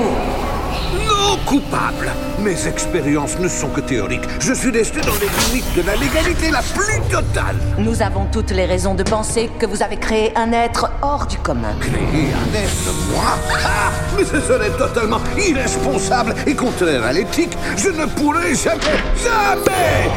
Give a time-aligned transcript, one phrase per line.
[0.00, 4.26] Non coupable Mes expériences ne sont que théoriques.
[4.40, 7.56] Je suis resté dans les limites de la légalité la plus totale.
[7.78, 11.38] Nous avons toutes les raisons de penser que vous avez créé un être hors du
[11.38, 11.74] commun.
[11.80, 17.56] Créer un être, moi ah, Mais ce serait totalement irresponsable et contraire à l'éthique.
[17.76, 18.80] Je ne pourrais jamais,
[19.22, 20.10] jamais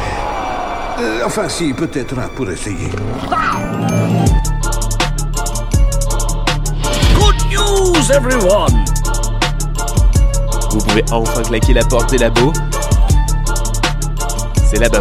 [1.00, 2.90] euh, Enfin si, peut-être un pour essayer.
[7.14, 8.93] Good news, everyone!
[10.84, 12.52] Vous pouvez enfin claquer la porte des labos.
[14.64, 15.00] C'est là-bas.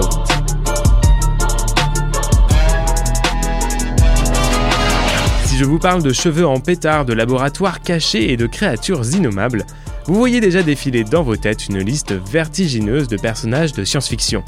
[5.45, 9.65] Si je vous parle de cheveux en pétard, de laboratoires cachés et de créatures innommables,
[10.05, 14.43] vous voyez déjà défiler dans vos têtes une liste vertigineuse de personnages de science-fiction.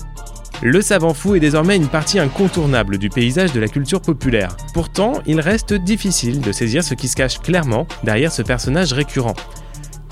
[0.62, 4.56] Le savant fou est désormais une partie incontournable du paysage de la culture populaire.
[4.74, 9.36] Pourtant, il reste difficile de saisir ce qui se cache clairement derrière ce personnage récurrent.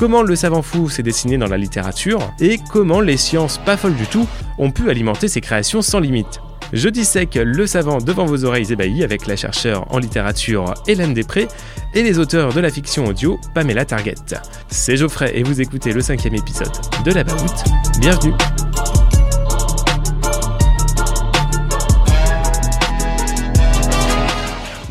[0.04, 3.96] Comment le savant fou s'est dessiné dans la littérature et comment les sciences pas folles
[3.96, 6.42] du tout ont pu alimenter ses créations sans limite.
[6.74, 11.48] Je dissèque le savant devant vos oreilles ébahies avec la chercheure en littérature Hélène Després
[11.94, 14.16] et les auteurs de la fiction audio Pamela Target.
[14.68, 16.74] C'est Geoffrey et vous écoutez le cinquième épisode
[17.06, 17.64] de La Baoute.
[18.02, 18.34] Bienvenue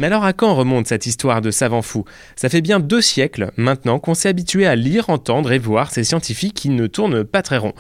[0.03, 2.05] Mais alors à quand remonte cette histoire de savant fou?
[2.35, 6.03] Ça fait bien deux siècles maintenant qu'on s'est habitué à lire, entendre et voir ces
[6.03, 7.73] scientifiques qui ne tournent pas très rond.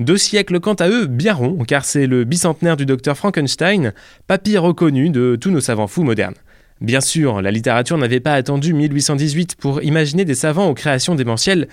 [0.00, 3.92] Deux siècles quant à eux bien ronds, car c'est le bicentenaire du docteur Frankenstein,
[4.26, 6.34] papy reconnu de tous nos savants fous modernes.
[6.80, 11.68] Bien sûr, la littérature n'avait pas attendu 1818 pour imaginer des savants aux créations démentielles,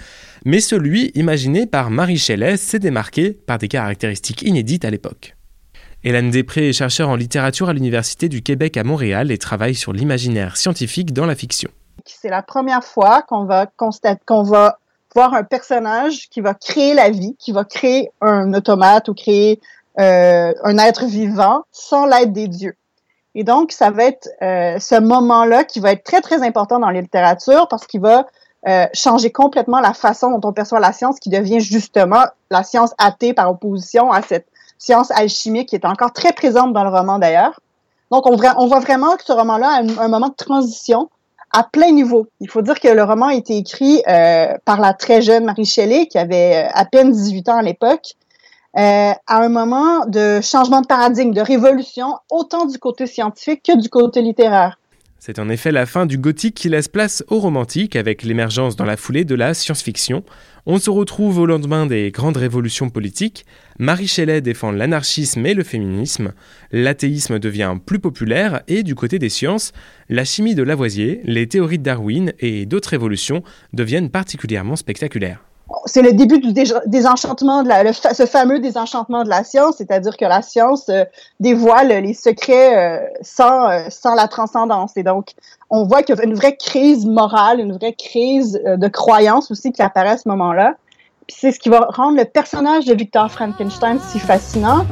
[0.46, 5.37] mais celui imaginé par Marie Shelley s'est démarqué par des caractéristiques inédites à l'époque.
[6.04, 9.94] Hélène Després est chercheure en littérature à l'Université du Québec à Montréal et travaille sur
[9.94, 11.70] l'imaginaire scientifique dans la fiction.
[12.06, 14.78] C'est la première fois qu'on va constater qu'on va
[15.16, 19.60] voir un personnage qui va créer la vie, qui va créer un automate ou créer
[20.00, 22.76] euh, un être vivant sans l'aide des dieux.
[23.34, 26.90] Et donc, ça va être euh, ce moment-là qui va être très, très important dans
[26.90, 28.28] la littérature parce qu'il va
[28.68, 32.94] euh, changer complètement la façon dont on perçoit la science, qui devient justement la science
[32.98, 34.48] athée par opposition à cette
[34.78, 37.60] science alchimique qui est encore très présente dans le roman d'ailleurs.
[38.12, 41.10] Donc, on, voit vraiment que ce roman-là a un, un moment de transition
[41.52, 42.28] à plein niveau.
[42.40, 45.66] Il faut dire que le roman a été écrit euh, par la très jeune Marie
[45.66, 48.16] Shelley, qui avait euh, à peine 18 ans à l'époque,
[48.78, 53.78] euh, à un moment de changement de paradigme, de révolution, autant du côté scientifique que
[53.78, 54.78] du côté littéraire.
[55.28, 58.86] C'est en effet la fin du gothique qui laisse place au romantique avec l'émergence dans
[58.86, 60.24] la foulée de la science-fiction.
[60.66, 63.46] On se retrouve au lendemain des grandes révolutions politiques.
[63.78, 66.32] Marie Shelley défend l'anarchisme et le féminisme.
[66.72, 69.74] L'athéisme devient plus populaire et du côté des sciences,
[70.08, 73.44] la chimie de Lavoisier, les théories de Darwin et d'autres révolutions
[73.74, 75.47] deviennent particulièrement spectaculaires
[75.86, 76.54] c'est le début du
[76.86, 81.04] désenchantement de la, ce fameux désenchantement de la science, c'est-à-dire que la science euh,
[81.40, 84.96] dévoile les secrets euh, sans, euh, sans la transcendance.
[84.96, 85.32] Et donc,
[85.70, 89.72] on voit qu'il y a une vraie crise morale, une vraie crise de croyance aussi
[89.72, 90.76] qui apparaît à ce moment-là.
[91.28, 94.86] Puis c'est ce qui va rendre le personnage de Victor Frankenstein si fascinant.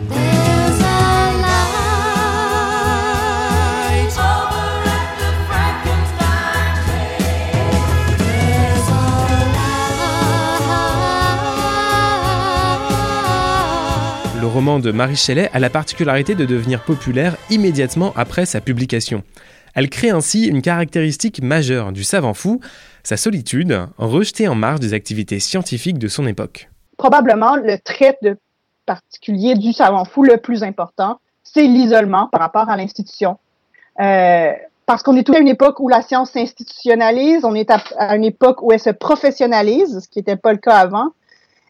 [14.55, 19.21] Roman de Marie Shelley a la particularité de devenir populaire immédiatement après sa publication.
[19.73, 22.61] Elle crée ainsi une caractéristique majeure du savant fou,
[23.03, 26.69] sa solitude, rejetée en marge des activités scientifiques de son époque.
[26.95, 28.17] Probablement le trait
[28.85, 33.37] particulier du savant fou le plus important, c'est l'isolement par rapport à l'institution.
[33.99, 34.53] Euh,
[34.85, 38.61] parce qu'on est à une époque où la science s'institutionnalise, on est à, une époque
[38.61, 41.09] où elle se professionnalise, ce qui n'était pas le cas avant.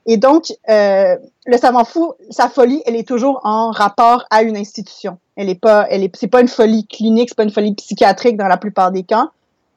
[0.06, 4.56] Et donc, euh, le savant fou, sa folie, elle est toujours en rapport à une
[4.56, 5.18] institution.
[5.36, 8.38] Elle est pas, elle est, c'est pas une folie clinique, c'est pas une folie psychiatrique
[8.38, 9.30] dans la plupart des cas.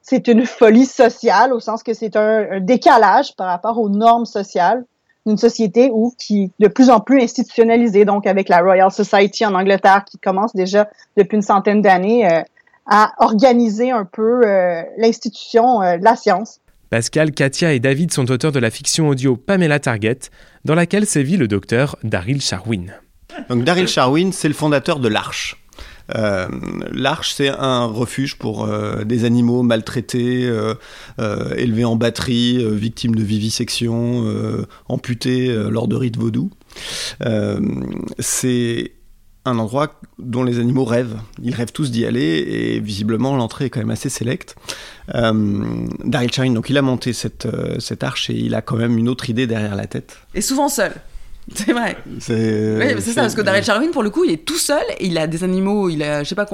[0.02, 4.84] C'est une folie sociale au sens que c'est un, décalage par rapport aux normes sociales
[5.26, 8.04] d'une société où qui de plus en plus institutionnalisée.
[8.04, 12.42] Donc, avec la Royal Society en Angleterre qui commence déjà depuis une centaine d'années euh,
[12.86, 16.60] à organiser un peu euh, l'institution de la science.
[16.90, 20.18] Pascal, Katia et David sont auteurs de la fiction audio Pamela Target,
[20.64, 22.94] dans laquelle sévit le docteur Daryl Sharwin.
[23.50, 25.56] Donc Daryl Sharwin, c'est le fondateur de l'Arche.
[26.16, 26.48] Euh,
[26.90, 30.74] L'Arche, c'est un refuge pour euh, des animaux maltraités, euh,
[31.56, 34.24] élevés en batterie, victimes de vivisection,
[34.88, 36.50] amputés lors de rites vaudous.
[38.18, 38.92] c'est
[39.44, 41.18] un endroit dont les animaux rêvent.
[41.42, 44.56] Ils rêvent tous d'y aller et visiblement l'entrée est quand même assez sélecte.
[45.14, 48.76] Euh, Daryl Charin, donc il a monté cette, euh, cette arche et il a quand
[48.76, 50.18] même une autre idée derrière la tête.
[50.34, 50.92] Et souvent seul.
[51.54, 51.96] C'est vrai.
[52.20, 54.82] C'est Oui, c'est ça, parce que Daryl Charwin, pour le coup, il est tout seul.
[55.00, 56.46] Il a des animaux, il a, je sais pas,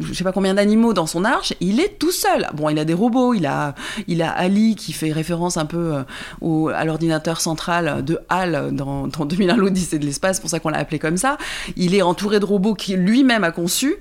[0.00, 1.54] je sais pas combien d'animaux dans son arche.
[1.60, 2.48] Il est tout seul.
[2.54, 3.34] Bon, il a des robots.
[3.34, 3.74] Il a,
[4.08, 6.02] il a Ali qui fait référence un peu euh,
[6.40, 10.36] au, à l'ordinateur central de HAL dans, dans 2001 l'Odyssée de l'espace.
[10.36, 11.38] C'est pour ça qu'on l'a appelé comme ça.
[11.76, 13.94] Il est entouré de robots qu'il lui-même a conçus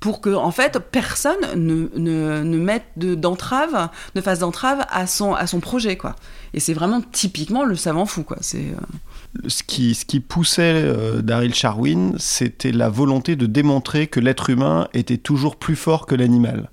[0.00, 5.06] pour que en fait personne ne, ne, ne mette de- d'entrave, ne fasse d'entrave à
[5.06, 6.16] son, à son projet quoi.
[6.54, 8.38] Et c'est vraiment typiquement le savant fou quoi.
[8.40, 8.80] C'est euh,
[9.46, 15.18] ce qui, poussait euh, Daryl Charwin, c'était la volonté de démontrer que l'être humain était
[15.18, 16.70] toujours plus fort que l'animal.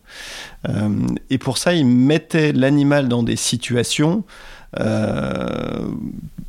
[0.67, 0.89] Euh,
[1.29, 4.23] et pour ça, il mettait l'animal dans des situations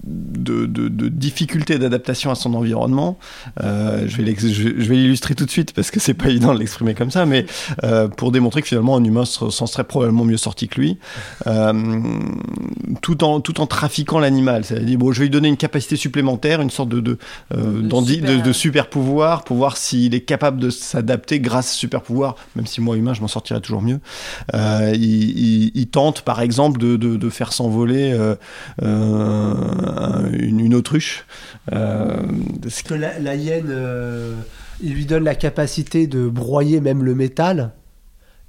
[0.04, 3.19] de, de, de difficulté d'adaptation à son environnement.
[3.62, 6.94] Euh, je vais je l'illustrer tout de suite parce que c'est pas évident de l'exprimer
[6.94, 7.44] comme ça, mais
[7.84, 10.98] euh, pour démontrer que finalement un humain se- s'en serait probablement mieux sorti que lui,
[11.46, 12.00] euh,
[13.02, 14.64] tout en tout en trafiquant l'animal.
[14.64, 17.19] C'est-à-dire bon, je vais lui donner une capacité supplémentaire, une sorte de de,
[17.54, 21.38] euh, De d'handi- super- de- de super pouvoir pour voir s'il est capable de s'adapter
[21.40, 24.00] grâce à ce super pouvoir, même si moi humain je m'en sortirais toujours mieux.
[24.54, 25.02] Euh, il,
[25.38, 28.35] il- il tente par exemple de faire s'envoler euh,
[28.82, 31.25] euh, une, une autruche.
[31.73, 34.35] Euh, ce Parce que la, la hyène, euh,
[34.82, 37.73] il lui donne la capacité de broyer même le métal.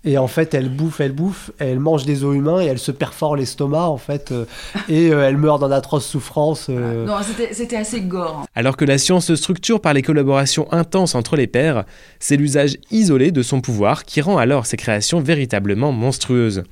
[0.06, 2.94] Et en fait, elle bouffe, elle bouffe, elle mange des os humains et elle se
[2.94, 4.32] perfore l'estomac, en fait.
[4.32, 4.46] euh,
[4.88, 6.68] et euh, elle meurt dans d'atroces souffrances.
[6.70, 7.06] euh.
[7.06, 8.44] non, c'était c'était assez gore.
[8.44, 8.46] hein.
[8.56, 11.84] Alors que la science se structure par les collaborations intenses entre les pairs,
[12.20, 16.64] c'est l'usage isolé de son pouvoir qui rend alors ses créations véritablement monstrueuses.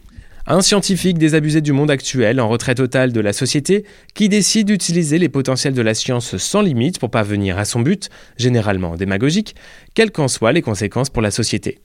[0.49, 3.83] Un scientifique désabusé du monde actuel, en retrait total de la société,
[4.15, 8.09] qui décide d'utiliser les potentiels de la science sans limite pour parvenir à son but,
[8.37, 9.57] généralement démagogique,
[9.93, 11.79] quelles qu'en soient les conséquences pour la société.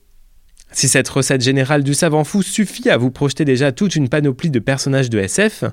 [0.71, 4.49] Si cette recette générale du savant fou suffit à vous projeter déjà toute une panoplie
[4.49, 5.65] de personnages de SF,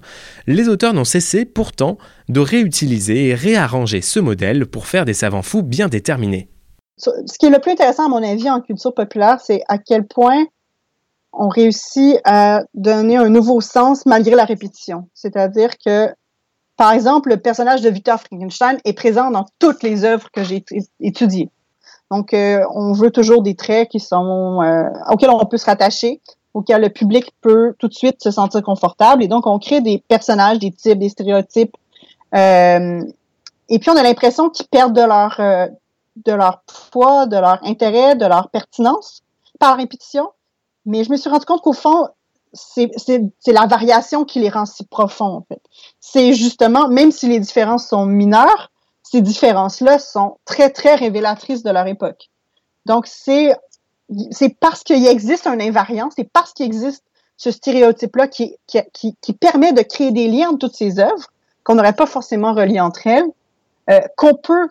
[0.48, 1.96] les auteurs n'ont cessé pourtant
[2.28, 6.48] de réutiliser et réarranger ce modèle pour faire des savants fous bien déterminés.
[6.98, 10.08] Ce qui est le plus intéressant, à mon avis, en culture populaire, c'est à quel
[10.08, 10.44] point
[11.32, 15.08] on réussit à donner un nouveau sens malgré la répétition.
[15.14, 16.08] C'est-à-dire que,
[16.76, 20.58] par exemple, le personnage de Victor Frankenstein est présent dans toutes les œuvres que j'ai
[20.60, 21.50] étu- étudiées.
[22.10, 26.20] Donc, euh, on veut toujours des traits qui sont euh, auxquels on peut se rattacher,
[26.54, 29.22] auxquels le public peut tout de suite se sentir confortable.
[29.22, 31.76] Et donc, on crée des personnages, des types, des stéréotypes.
[32.34, 33.00] Euh,
[33.68, 35.66] et puis, on a l'impression qu'ils perdent de leur euh,
[36.26, 39.22] de leur poids, de leur intérêt, de leur pertinence
[39.58, 40.30] par répétition.
[40.86, 42.08] Mais je me suis rendu compte qu'au fond,
[42.52, 42.90] c'est
[43.46, 45.60] la variation qui les rend si profonds, en fait.
[46.00, 48.70] C'est justement, même si les différences sont mineures,
[49.02, 52.30] ces différences-là sont très, très révélatrices de leur époque.
[52.86, 53.54] Donc, c'est
[54.60, 57.04] parce qu'il existe un invariant, c'est parce qu'il existe
[57.36, 61.30] ce stéréotype-là qui, qui, qui, permet de créer des liens entre toutes ces œuvres
[61.64, 63.24] qu'on n'aurait pas forcément reliées entre elles,
[63.88, 64.68] euh, qu'on peut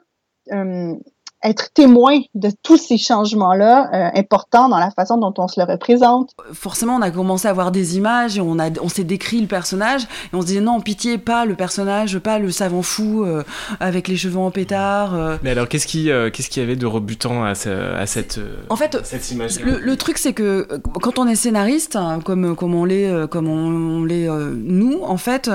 [0.51, 0.95] euh,
[1.44, 5.65] être témoin de tous ces changements-là euh, importants dans la façon dont on se le
[5.71, 6.31] représente.
[6.53, 9.47] Forcément, on a commencé à voir des images et on, a, on s'est décrit le
[9.47, 13.44] personnage et on se disait non, pitié, pas le personnage, pas le savant fou euh,
[13.80, 15.13] avec les cheveux en pétard.
[15.15, 15.38] euh.
[15.44, 18.57] Mais alors, qu'est-ce qui, euh, qu'est-ce qui avait de rebutant à, ce- à cette, euh,
[18.69, 20.68] En fait, cette image Le, le truc, c'est que
[21.01, 24.54] quand on est scénariste, hein, comme, comme on l'est, euh, comme on, on l'est euh,
[24.56, 25.49] nous, en fait,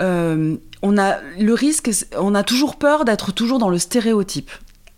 [0.00, 4.50] euh, on a le risque, on a toujours peur d'être toujours dans le stéréotype.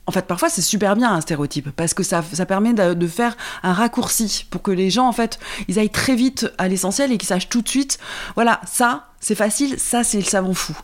[0.08, 3.36] En fait, parfois, c'est super bien un stéréotype parce que ça, ça permet de, faire
[3.62, 5.38] un raccourci pour que les gens, en fait,
[5.68, 7.98] ils aillent très vite à l'essentiel et qu'ils sachent tout de suite,
[8.34, 10.74] voilà, ça, c'est facile, ça, c'est le savant fou.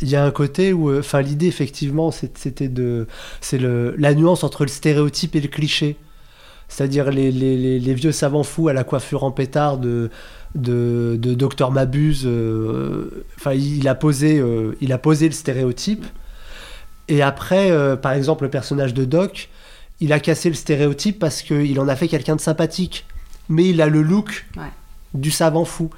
[0.00, 3.08] Il y a un côté où, euh, enfin, l'idée effectivement, c'était de,
[3.40, 5.96] c'est la nuance entre le stéréotype et le cliché.
[6.68, 10.08] C'est-à-dire les, vieux savants fous à la coiffure en pétard de,
[10.54, 12.22] de, de Docteur Mabuse.
[12.26, 16.06] euh, Enfin, il a posé, euh, il a posé le stéréotype.
[17.08, 19.48] Et après, euh, par exemple, le personnage de Doc,
[20.00, 23.06] il a cassé le stéréotype parce qu'il en a fait quelqu'un de sympathique.
[23.48, 24.62] Mais il a le look Ouais.
[25.14, 25.90] du savant fou.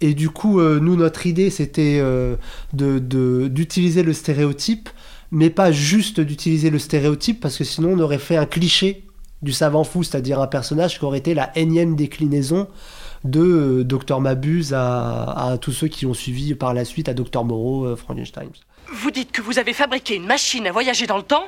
[0.00, 2.36] Et du coup, euh, nous, notre idée, c'était euh,
[2.72, 4.88] de- de- d'utiliser le stéréotype,
[5.30, 9.04] mais pas juste d'utiliser le stéréotype, parce que sinon, on aurait fait un cliché
[9.42, 12.68] du savant fou, c'est-à-dire un personnage qui aurait été la énième déclinaison
[13.24, 17.14] de euh, Dr Mabuse à, à tous ceux qui ont suivi par la suite à
[17.14, 18.48] Dr Moreau, euh, Frankenstein.
[18.92, 21.44] Vous dites que vous avez fabriqué une machine à voyager dans le temps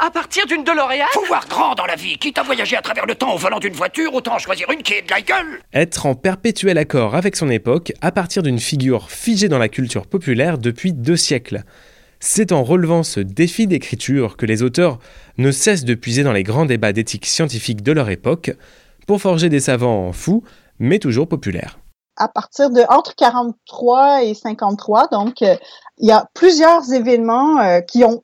[0.00, 2.18] à partir d'une DeLorean Faut voir grand dans la vie.
[2.18, 4.94] Quitte à voyager à travers le temps au volant d'une voiture, autant choisir une qui
[4.94, 5.60] est de la gueule.
[5.72, 10.06] Être en perpétuel accord avec son époque à partir d'une figure figée dans la culture
[10.06, 11.62] populaire depuis deux siècles.
[12.18, 14.98] C'est en relevant ce défi d'écriture que les auteurs
[15.36, 18.52] ne cessent de puiser dans les grands débats d'éthique scientifique de leur époque
[19.06, 20.42] pour forger des savants fous,
[20.78, 21.78] mais toujours populaires.
[22.16, 25.56] À partir de entre 43 et 53, donc euh,
[25.98, 28.22] il y a plusieurs événements euh, qui ont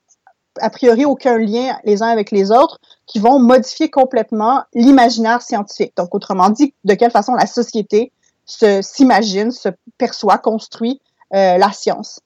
[0.59, 5.93] a priori aucun lien les uns avec les autres, qui vont modifier complètement l'imaginaire scientifique.
[5.95, 8.11] Donc, autrement dit, de quelle façon la société
[8.45, 10.99] s'imagine, se perçoit, construit
[11.33, 12.19] euh, la science.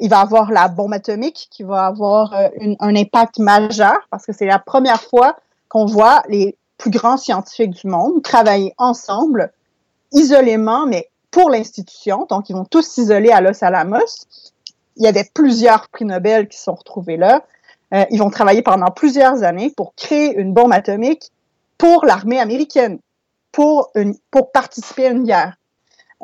[0.00, 4.44] Il va avoir la bombe atomique qui va avoir un impact majeur parce que c'est
[4.44, 5.36] la première fois
[5.68, 9.52] qu'on voit les plus grands scientifiques du monde travailler ensemble,
[10.12, 12.26] isolément, mais pour l'institution.
[12.28, 14.26] Donc, ils vont tous s'isoler à Los Alamos.
[14.96, 17.44] Il y avait plusieurs prix Nobel qui sont retrouvés là.
[17.92, 21.30] Euh, ils vont travailler pendant plusieurs années pour créer une bombe atomique
[21.76, 22.98] pour l'armée américaine,
[23.52, 23.92] pour,
[24.52, 25.56] participer à une guerre.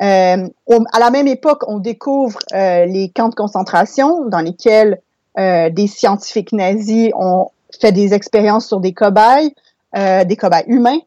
[0.01, 0.47] Euh,
[0.93, 5.01] à la même époque, on découvre euh, les camps de concentration dans lesquels
[5.35, 9.53] des scientifiques nazis ont fait des expériences sur des cobayes,
[9.95, 10.99] euh, des cobayes humains.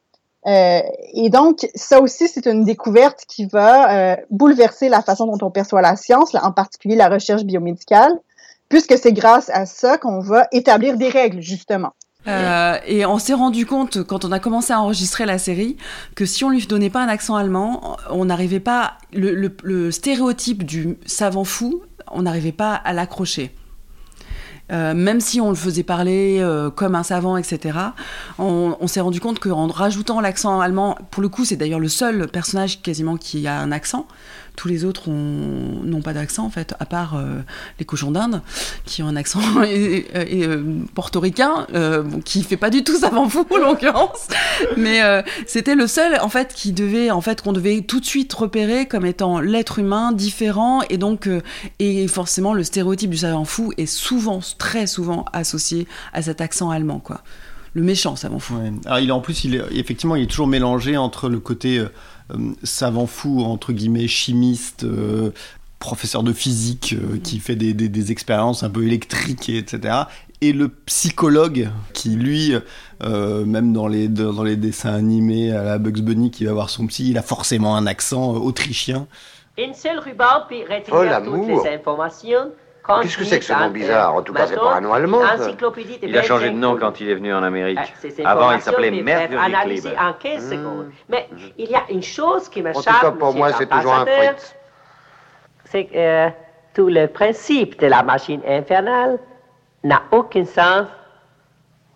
[0.46, 0.80] Euh,
[1.12, 5.82] et donc, ça aussi, c'est une découverte qui va bouleverser la façon dont on perçoit
[5.82, 8.18] la science, en particulier la recherche biomédicale
[8.70, 11.92] puisque c'est grâce à ça qu'on va établir des règles, justement.
[12.26, 15.76] Euh, et on s'est rendu compte, quand on a commencé à enregistrer la série,
[16.14, 18.94] que si on lui donnait pas un accent allemand, on n'arrivait pas.
[19.12, 23.54] Le, le, le, stéréotype du savant fou, on n'arrivait pas à l'accrocher.
[24.70, 27.78] Euh, même si on le faisait parler euh, comme un savant, etc.,
[28.38, 31.88] on, on s'est rendu compte qu'en rajoutant l'accent allemand, pour le coup, c'est d'ailleurs le
[31.88, 34.06] seul personnage quasiment qui a un accent,
[34.60, 37.40] tous les autres n'ont pas d'accent, en fait, à part euh,
[37.78, 38.42] les cochons d'Inde,
[38.84, 43.46] qui ont un accent et, euh, portoricain, euh, qui fait pas du tout savant fou,
[43.50, 44.28] en l'occurrence.
[44.76, 48.04] Mais euh, c'était le seul, en fait, qui devait, en fait, qu'on devait tout de
[48.04, 50.82] suite repérer comme étant l'être humain différent.
[50.90, 51.26] Et donc,
[51.78, 56.68] et forcément, le stéréotype du savant fou est souvent, très souvent associé à cet accent
[56.68, 57.22] allemand, quoi
[57.74, 58.56] le méchant savant fou.
[58.56, 58.72] Ouais.
[58.86, 61.78] Alors il est en plus, il est, effectivement, il est toujours mélangé entre le côté
[61.78, 61.88] euh,
[62.62, 65.30] savant fou, entre guillemets, chimiste, euh,
[65.78, 69.94] professeur de physique euh, qui fait des, des, des, expériences un peu électriques, etc.
[70.42, 72.54] Et le psychologue qui, lui,
[73.02, 76.70] euh, même dans les, dans les dessins animés à la Bugs Bunny qui va voir
[76.70, 79.06] son psy, il a forcément un accent autrichien.
[79.58, 82.52] Une seule ruban peut retenir oh, toutes les informations
[82.86, 85.22] Qu'est-ce que c'est que ce nom bizarre En tout cas, c'est pas un nom allemand.
[86.02, 87.78] Il a changé de nom quand il est venu en Amérique.
[88.24, 90.86] Avant, il s'appelait Mercury analysé en 15 secondes.
[90.86, 90.92] Mmh.
[91.08, 93.94] Mais il y a une chose qui me En tout cas, pour moi, c'est toujours
[93.94, 94.56] un Fritz.
[95.64, 96.28] C'est que euh,
[96.74, 99.18] tout le principe de la machine infernale
[99.84, 100.86] n'a aucun sens.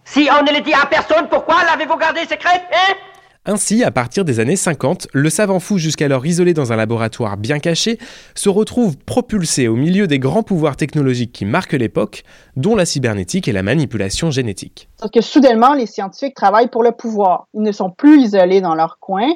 [0.04, 2.94] Si on ne le dit à personne, pourquoi l'avez-vous gardé secret, hein?
[3.46, 7.58] Ainsi, à partir des années 50, le savant fou jusqu'alors isolé dans un laboratoire bien
[7.58, 7.98] caché
[8.34, 12.24] se retrouve propulsé au milieu des grands pouvoirs technologiques qui marquent l'époque,
[12.56, 14.88] dont la cybernétique et la manipulation génétique.
[14.98, 17.46] Parce que soudainement, les scientifiques travaillent pour le pouvoir.
[17.52, 19.30] Ils ne sont plus isolés dans leur coin,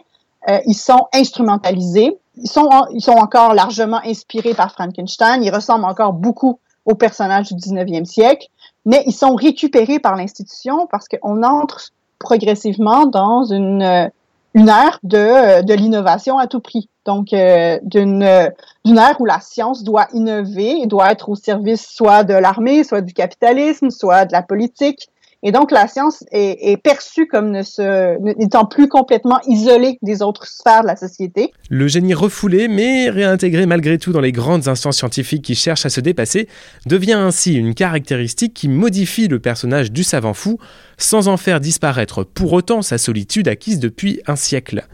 [0.48, 5.84] euh, ils sont instrumentalisés, ils sont, ils sont encore largement inspirés par Frankenstein, ils ressemblent
[5.84, 8.46] encore beaucoup aux personnages du 19e siècle,
[8.86, 14.08] mais ils sont récupérés par l'institution parce qu'on entre progressivement dans une, euh,
[14.54, 16.88] une ère de, euh, de l'innovation à tout prix.
[17.04, 18.50] Donc, euh, d'une
[18.84, 22.84] d'une ère où la science doit innover et doit être au service soit de l'armée,
[22.84, 25.08] soit du capitalisme, soit de la politique.
[25.44, 30.46] Et donc, la science est, perçue comme ne se, n'étant plus complètement isolée des autres
[30.46, 31.52] sphères de la société.
[31.70, 35.90] Le génie refoulé, mais réintégré malgré tout dans les grandes instances scientifiques qui cherchent à
[35.90, 36.48] se dépasser,
[36.86, 40.58] devient ainsi une caractéristique qui modifie le personnage du savant fou,
[40.96, 44.86] sans en faire disparaître pour autant sa solitude acquise depuis un siècle.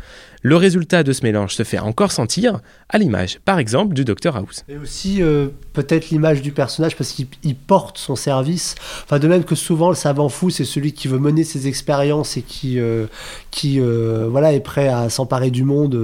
[0.46, 2.60] Le résultat de ce mélange se fait encore sentir
[2.90, 4.62] à l'image, par exemple, du Dr House.
[4.68, 8.74] Et aussi euh, peut-être l'image du personnage parce qu'il porte son service.
[9.04, 12.36] Enfin, de même que souvent le savant fou, c'est celui qui veut mener ses expériences
[12.36, 13.06] et qui, euh,
[13.50, 15.98] qui euh, voilà, est prêt à s'emparer du monde.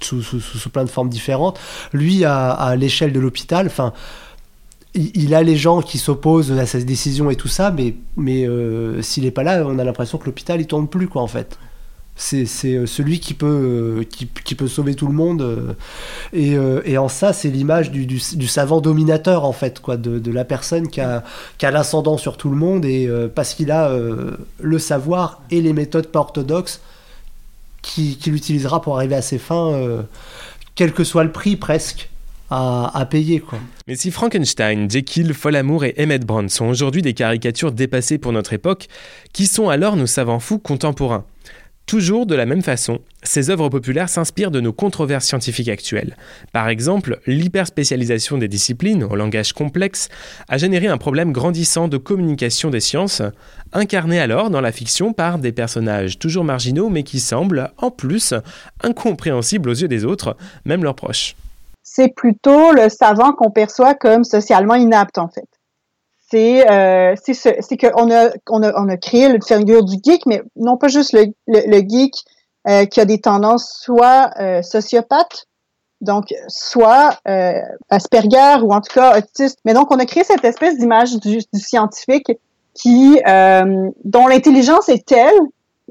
[0.00, 0.20] Sous,
[0.72, 1.60] plein de formes différentes.
[1.92, 3.92] Lui, à, l'échelle de l'hôpital, enfin,
[4.94, 8.46] il a les gens qui s'opposent à sa décision et tout ça, mais, mais
[9.00, 11.56] s'il n'est pas là, on a l'impression que l'hôpital il tourne plus quoi en fait
[12.16, 13.46] c'est euh, celui qui peut,
[14.00, 15.42] euh, qui, peut sauver tout le monde.
[15.42, 15.74] Euh,
[16.32, 16.56] et,
[16.90, 20.44] et en ça, c'est l'image du, du, savant dominateur, en fait, quoi, de, de la
[20.44, 21.24] personne qui a,
[21.58, 23.90] qui a l'ascendant sur tout le monde, et parce qu'il a
[24.60, 26.80] le savoir et les méthodes pas orthodoxes
[27.82, 30.04] qu'il qui utilisera pour arriver à ses fins,
[30.74, 32.10] quel que soit le prix presque.
[32.50, 33.40] À, à, payer.
[33.40, 33.58] Quoi.
[33.88, 38.52] Mais si Frankenstein, Jekyll, Folamour et Emmett Brown sont aujourd'hui des caricatures dépassées pour notre
[38.52, 38.86] époque,
[39.32, 41.24] qui sont alors nos savants fous contemporains?
[41.86, 46.16] Toujours de la même façon, Ces œuvres populaires s'inspirent de nos controverses scientifiques actuelles.
[46.52, 50.08] Par exemple, l'hyperspécialisation des disciplines au langage complexe
[50.48, 53.22] a généré un problème grandissant de communication des sciences,
[53.72, 58.34] incarné alors dans la fiction par des personnages toujours marginaux mais qui semblent, en plus,
[58.82, 61.34] incompréhensibles aux yeux des autres, même leurs proches.
[61.82, 65.48] C'est plutôt le savant qu'on perçoit comme socialement inapte, en fait
[66.34, 67.14] c'est euh,
[67.92, 72.14] qu'on a, on a, créé le figure du geek, mais non pas juste le, geek
[72.68, 75.46] euh, qui a des tendances soit euh, sociopathes,
[76.00, 77.18] donc soit
[77.88, 79.58] Asperger ou en tout cas autiste.
[79.64, 82.32] Mais donc on a créé cette espèce d'image du, scientifique
[82.74, 83.20] qui
[84.04, 85.38] dont l'intelligence est telle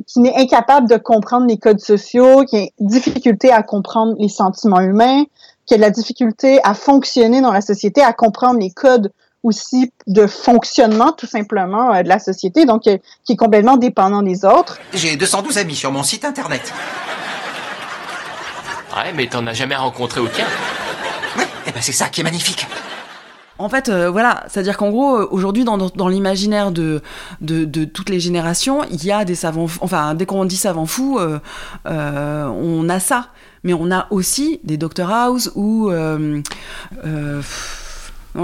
[0.08, 4.82] qui n'est incapable de comprendre les codes sociaux, qui a difficulté à comprendre les sentiments
[4.82, 5.24] humains,
[5.68, 9.12] qui a de la difficulté à fonctionner dans la société, à comprendre les codes
[9.44, 14.24] aussi de fonctionnement tout simplement euh, de la société, donc euh, qui est complètement dépendant
[14.24, 14.80] des autres.
[14.94, 16.74] J'ai 212 amis sur mon site internet.
[18.96, 20.46] Ouais, mais t'en as jamais rencontré aucun.
[21.38, 22.66] Ouais, et eh ben c'est ça qui est magnifique.
[23.60, 27.02] En fait, euh, voilà, c'est-à-dire qu'en gros, aujourd'hui, dans, dans l'imaginaire de,
[27.42, 30.88] de, de, toutes les générations, il y a des savants, enfin, dès qu'on dit savant
[30.88, 31.40] fou, euh,
[31.86, 33.28] on a ça.
[33.64, 35.90] Mais on a aussi des Dr House ou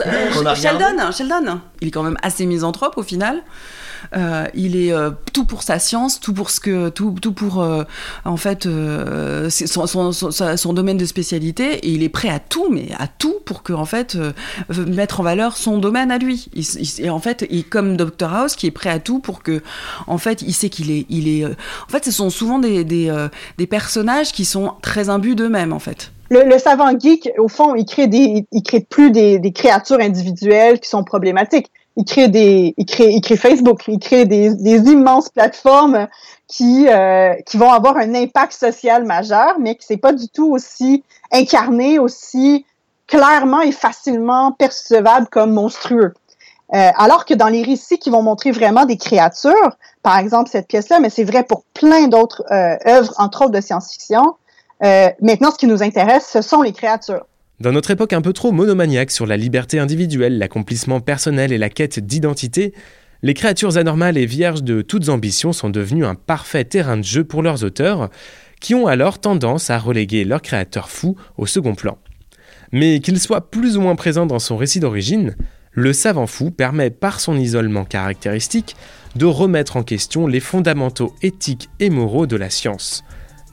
[0.00, 3.42] Euh, Sheldon, Sheldon, il est quand même assez misanthrope au final.
[4.16, 7.64] Euh, il est euh, tout pour sa science, tout pour ce que, tout, tout pour
[8.24, 8.68] en fait
[9.48, 13.36] son, son, son, domaine de spécialité, et il est prêt à tout, mais à tout
[13.44, 14.18] pour que en fait
[14.86, 16.48] mettre en valeur son domaine à lui.
[16.98, 19.62] et en fait, il comme Dr House qui est prêt à tout pour que
[20.06, 21.46] en fait, il sait qu'il est, il est.
[21.46, 23.28] en fait, ce sont souvent des, des,
[23.58, 27.84] des personnages qui sont très imbus d'eux-mêmes en fait le, savant geek, au fond, il
[27.84, 31.70] crée des, il crée plus des, des, créatures individuelles qui sont problématiques.
[31.96, 36.08] Il crée des, il crée, il crée Facebook, il crée des, des immenses plateformes
[36.48, 40.50] qui, euh, qui vont avoir un impact social majeur, mais qui c'est pas du tout
[40.50, 42.64] aussi incarné, aussi
[43.06, 46.14] clairement et facilement percevable comme monstrueux.
[46.74, 50.68] Euh, alors que dans les récits qui vont montrer vraiment des créatures, par exemple cette
[50.68, 54.36] pièce-là, mais c'est vrai pour plein d'autres euh, œuvres, entre autres de science-fiction,
[54.84, 57.26] euh, maintenant, ce qui nous intéresse, ce sont les créatures.
[57.60, 61.70] Dans notre époque un peu trop monomaniaque sur la liberté individuelle, l'accomplissement personnel et la
[61.70, 62.74] quête d'identité,
[63.22, 67.22] les créatures anormales et vierges de toutes ambitions sont devenues un parfait terrain de jeu
[67.22, 68.10] pour leurs auteurs,
[68.60, 71.98] qui ont alors tendance à reléguer leurs créateurs fous au second plan.
[72.72, 75.36] Mais qu'il soit plus ou moins présent dans son récit d'origine,
[75.70, 78.76] le savant fou permet par son isolement caractéristique
[79.14, 83.04] de remettre en question les fondamentaux éthiques et moraux de la science,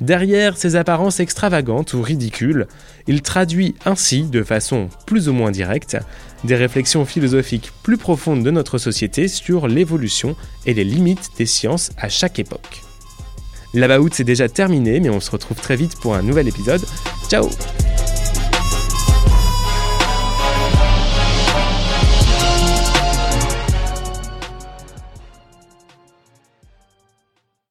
[0.02, 2.68] Derrière ces apparences extravagantes ou ridicules,
[3.08, 5.98] il traduit ainsi, de façon plus ou moins directe,
[6.46, 10.36] des réflexions philosophiques plus profondes de notre société sur l'évolution
[10.66, 12.82] et les limites des sciences à chaque époque.
[13.74, 16.82] L'about c'est déjà terminé, mais on se retrouve très vite pour un nouvel épisode.
[17.30, 17.50] Ciao